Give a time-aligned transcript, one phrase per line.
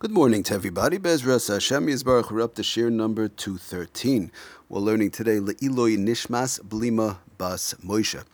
[0.00, 0.98] Good morning to everybody.
[0.98, 2.30] Bezras Hashem Yisbarach.
[2.30, 4.32] We're up to shiur number 213.
[4.70, 8.24] We're learning today Le'iloi Nishmas Blima Bas Moshe.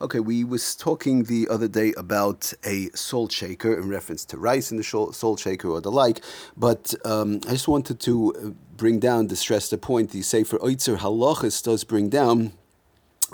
[0.00, 4.72] Okay, we was talking the other day about a salt shaker in reference to rice
[4.72, 6.24] in the salt shaker or the like,
[6.56, 10.58] but um, I just wanted to uh, bring down, to stress the point, the Sefer
[10.58, 12.52] Oitzer Halachas does bring down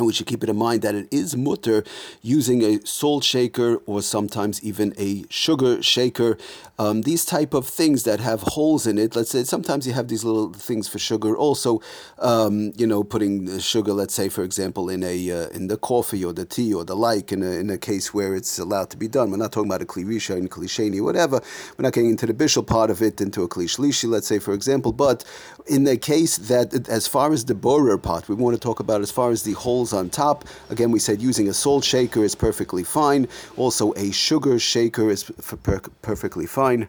[0.07, 1.85] we should keep it in mind that it is mutter
[2.23, 6.37] using a salt shaker or sometimes even a sugar shaker.
[6.79, 9.16] Um, these type of things that have holes in it.
[9.16, 11.37] Let's say sometimes you have these little things for sugar.
[11.37, 11.80] Also,
[12.19, 16.24] um, you know, putting sugar, let's say for example, in a uh, in the coffee
[16.24, 17.33] or the tea or the like.
[17.33, 19.30] In a, in a case where it's allowed to be done.
[19.30, 21.41] We're not talking about a klirisha and klisheni, whatever.
[21.77, 24.55] We're not getting into the bishul part of it, into a klishlishi, let's say for
[24.55, 24.93] example.
[24.93, 25.24] But
[25.69, 29.01] in the case that, as far as the borer part, we want to talk about
[29.01, 30.45] as far as the holes on top.
[30.71, 33.29] Again, we said using a salt shaker is perfectly fine.
[33.57, 36.89] Also, a sugar shaker is per- perfectly fine.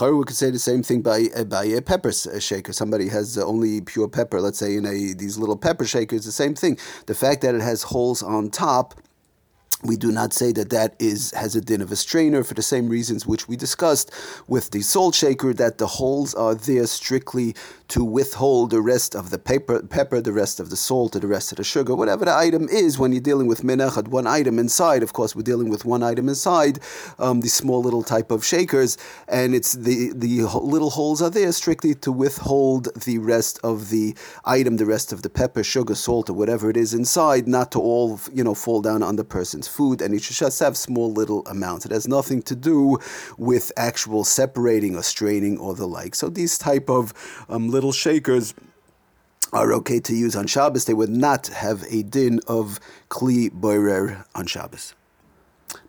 [0.00, 2.72] We could say the same thing by uh, by a pepper shaker.
[2.72, 6.24] Somebody has uh, only pure pepper, let's say in a these little pepper shakers.
[6.24, 6.78] The same thing.
[7.06, 8.94] The fact that it has holes on top
[9.82, 12.62] we do not say that that is has a din of a strainer for the
[12.62, 14.10] same reasons which we discussed
[14.46, 17.54] with the salt shaker that the holes are there strictly
[17.88, 21.26] to withhold the rest of the pepper, pepper the rest of the salt or the
[21.26, 21.94] rest of the sugar.
[21.94, 25.42] Whatever the item is when you're dealing with menachat one item inside of course we're
[25.42, 26.78] dealing with one item inside
[27.18, 28.96] um, the small little type of shakers
[29.28, 34.14] and it's the the little holes are there strictly to withhold the rest of the
[34.44, 37.78] item the rest of the pepper sugar salt or whatever it is inside not to
[37.78, 39.24] all you know fall down on the
[39.66, 41.86] food, and it should just have small little amounts.
[41.86, 42.98] It has nothing to do
[43.38, 46.14] with actual separating or straining or the like.
[46.14, 47.12] So these type of
[47.48, 48.54] um, little shakers
[49.52, 50.86] are okay to use on Shabbos.
[50.86, 54.94] They would not have a din of kli boirer on Shabbos.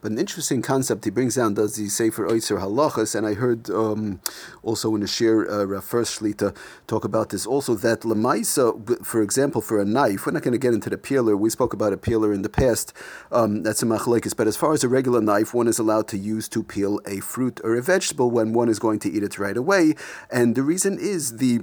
[0.02, 3.70] But an interesting concept he brings down does the Sefer Oitzer Halachas, and I heard
[3.70, 4.20] um,
[4.62, 6.56] also in the Shir uh, Shlita
[6.88, 10.58] talk about this also that Lamaisa, for example, for a knife, we're not going to
[10.58, 11.36] get into the peeler.
[11.36, 12.94] We spoke about a peeler in the past.
[13.32, 14.36] Um, that's a machlekes.
[14.36, 17.20] But as far as a regular knife, one is allowed to use to peel a
[17.20, 19.96] fruit or a vegetable when one is going to eat it right away.
[20.32, 21.62] And the reason is the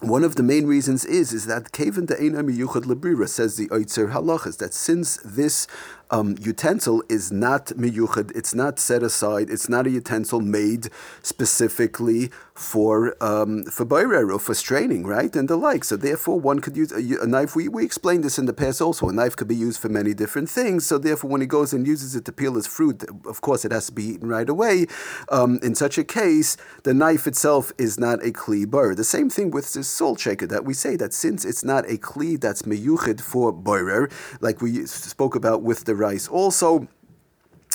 [0.00, 4.12] one of the main reasons is is that Kaven de Yuchad Librira says the Oitzer
[4.12, 5.66] Halachas that since this
[6.14, 10.88] um, utensil is not miyuchad, it's not set aside, it's not a utensil made
[11.22, 15.82] specifically for um, for boirer or for straining, right, and the like.
[15.82, 17.56] So therefore, one could use a, a, knife.
[17.56, 19.08] We, we explained this in the past also.
[19.08, 20.86] A knife could be used for many different things.
[20.86, 23.72] So therefore, when he goes and uses it to peel his fruit, of course, it
[23.72, 24.86] has to be eaten right away.
[25.30, 28.94] Um, in such a case, the knife itself is not a kli bar.
[28.94, 31.96] The same thing with this salt shaker that we say that since it's not a
[31.96, 36.88] kli that's miyuchid for boirer, like we spoke about with the rice also.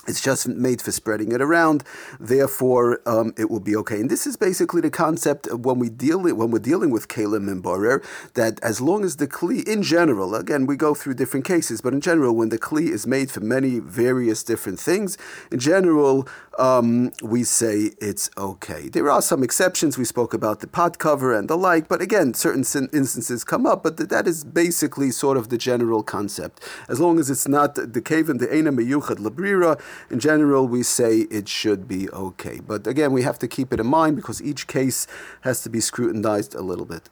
[0.08, 1.84] It's just made for spreading it around,
[2.20, 4.00] therefore um, it will be okay.
[4.02, 7.62] And this is basically the concept when we deal when we're dealing with kalim and
[7.62, 8.02] borer
[8.34, 11.94] that as long as the kli in general, again we go through different cases, but
[11.94, 13.74] in general when the kli is made for many
[14.04, 15.10] various different things,
[15.52, 16.28] in general
[16.60, 18.90] um, we say it's okay.
[18.90, 19.98] There are some exceptions.
[19.98, 23.84] We spoke about the pot cover and the like, but again certain instances come up.
[23.84, 26.64] But that is basically sort of the general concept.
[26.88, 30.84] As long as it's not the cave and the ena meyuchad labrira in general, we
[30.84, 32.60] say it should be okay.
[32.60, 35.08] But again, we have to keep it in mind because each case
[35.42, 37.10] has to be scrutinized a little bit.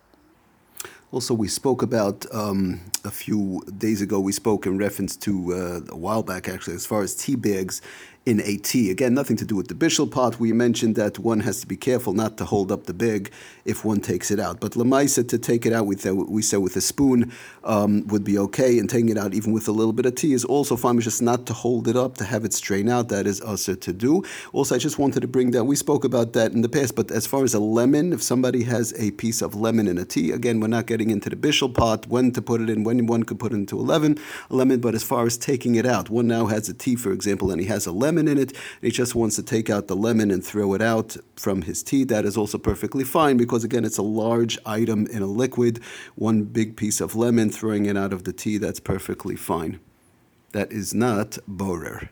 [1.10, 5.94] Also, we spoke about um, a few days ago, we spoke in reference to uh,
[5.94, 7.82] a while back actually, as far as tea bags
[8.28, 8.92] in a tea.
[8.92, 10.38] Again, nothing to do with the bishul pot.
[10.38, 13.32] We mentioned that one has to be careful not to hold up the bag
[13.64, 14.60] if one takes it out.
[14.60, 17.32] But lemaisa to take it out, we, th- we said with a spoon
[17.64, 20.34] um, would be okay, and taking it out even with a little bit of tea
[20.34, 21.00] is also fine.
[21.00, 23.94] Just not to hold it up, to have it strain out, that is also to
[23.94, 24.24] do.
[24.52, 27.10] Also, I just wanted to bring that, We spoke about that in the past, but
[27.12, 30.32] as far as a lemon, if somebody has a piece of lemon in a tea,
[30.32, 33.24] again, we're not getting into the bishul pot, when to put it in, when one
[33.24, 34.18] could put it into a lemon,
[34.50, 34.82] a lemon.
[34.82, 37.62] But as far as taking it out, one now has a tea, for example, and
[37.62, 39.96] he has a lemon lemon in it, and he just wants to take out the
[39.96, 43.86] lemon and throw it out from his tea, that is also perfectly fine because, again,
[43.86, 45.80] it's a large item in a liquid.
[46.16, 49.80] One big piece of lemon, throwing it out of the tea, that's perfectly fine.
[50.54, 52.10] That is not borer.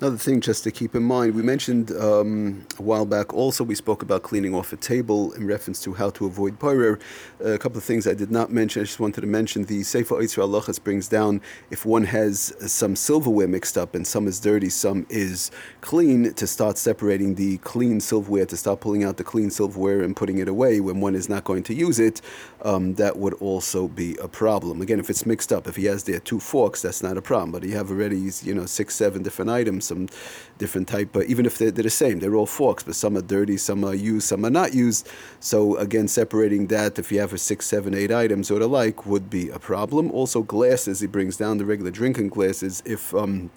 [0.00, 3.76] Another thing just to keep in mind, we mentioned um, a while back also, we
[3.76, 6.98] spoke about cleaning off a table in reference to how to avoid poirer.
[7.40, 9.84] Uh, a couple of things I did not mention, I just wanted to mention the
[9.84, 14.40] Sefer Oitzer Halachas brings down if one has some silverware mixed up and some is
[14.40, 19.24] dirty, some is clean, to start separating the clean silverware, to start pulling out the
[19.24, 22.20] clean silverware and putting it away when one is not going to use it,
[22.62, 24.82] um, that would also be a problem.
[24.82, 27.52] Again, if it's mixed up, if he has there two forks, that's not a problem,
[27.52, 30.08] but you have already, you know, six, seven different items some
[30.58, 33.22] different type, but even if they're, they're, the same, they're all forks, but some are
[33.22, 35.08] dirty, some are used, some are not used.
[35.40, 39.06] So again, separating that if you have a six, seven, eight items or the like
[39.06, 40.10] would be a problem.
[40.10, 43.14] Also, glasses, he brings down the regular drinking glasses if.
[43.14, 43.50] Um,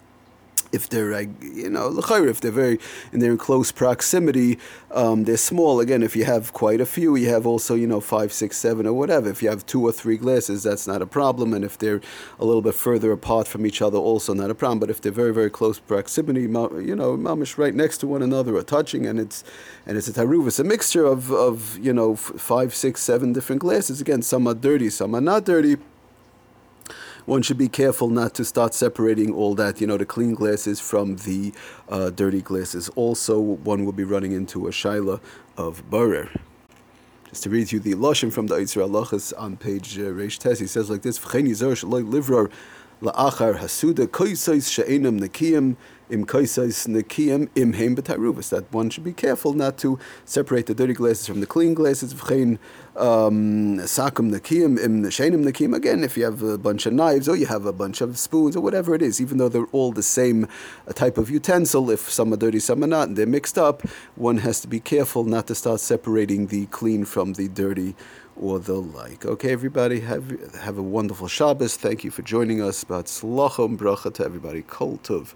[0.72, 2.78] if they're like you know if they're very
[3.12, 4.58] and they're in close proximity
[4.90, 5.80] um, they're small.
[5.80, 8.86] Again if you have quite a few you have also you know five six seven
[8.86, 9.28] or whatever.
[9.28, 11.52] If you have two or three glasses that's not a problem.
[11.52, 12.00] And if they're
[12.38, 14.78] a little bit further apart from each other also not a problem.
[14.78, 16.48] But if they're very very close proximity you
[16.96, 19.44] know mamish right next to one another or touching and it's
[19.86, 24.00] and it's a taruvus a mixture of of you know five six seven different glasses.
[24.00, 25.76] Again some are dirty some are not dirty
[27.28, 30.80] one should be careful not to start separating all that, you know, the clean glasses
[30.80, 31.52] from the
[31.90, 32.88] uh, dirty glasses.
[32.96, 35.20] Also, one will be running into a shaila
[35.58, 36.30] of barer.
[37.28, 40.58] Just to read you the lashon from the Oitzer Halachas on page uh, Reish Tes,
[40.58, 42.50] he says like this: "V'chein yizar shaloi livrar
[43.02, 43.58] la'achar
[46.10, 48.50] im kaisais nekiyim im heim b'taruvas.
[48.50, 52.14] That one should be careful not to separate the dirty glasses from the clean glasses.
[52.14, 52.58] V'chein
[52.96, 55.74] um, sakum nekiyim im she'enim nekiyim.
[55.74, 58.56] Again, if you have a bunch of knives or you have a bunch of spoons
[58.56, 60.46] or whatever it is, even though they're all the same
[60.86, 63.82] uh, type of utensil, if some are dirty, some are not, and they're mixed up,
[64.16, 67.94] one has to be careful not to start separating the clean from the dirty
[68.36, 69.26] or the like.
[69.26, 71.76] Okay, everybody, have have a wonderful Shabbos.
[71.76, 72.84] Thank you for joining us.
[72.84, 74.62] But slachom bracha to everybody.
[74.62, 75.34] Kol tov.